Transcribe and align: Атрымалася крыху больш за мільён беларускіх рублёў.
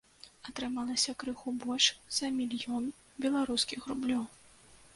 Атрымалася 0.51 1.13
крыху 1.23 1.53
больш 1.65 1.87
за 2.19 2.27
мільён 2.37 2.87
беларускіх 3.27 3.79
рублёў. 3.93 4.25